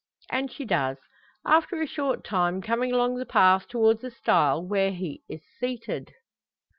[0.31, 0.97] And she does,
[1.45, 5.43] after a short time; coming along the path towards the stile where here he is
[5.59, 6.11] seated.